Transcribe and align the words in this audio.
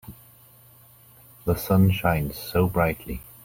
The 1.45 1.53
sun 1.55 1.91
shines 1.91 2.35
so 2.35 2.67
brightly. 2.67 3.21